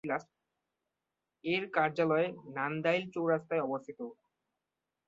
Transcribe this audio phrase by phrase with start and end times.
[1.43, 3.99] এর কার্যালয় নান্দাইল চৌরাস্তায় অবস্থিত।